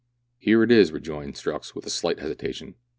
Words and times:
"Here 0.39 0.63
it 0.63 0.71
is," 0.71 0.91
rejoined 0.91 1.35
Strux, 1.35 1.75
with 1.75 1.85
a 1.85 1.91
slight 1.91 2.17
hesitation. 2.21 2.73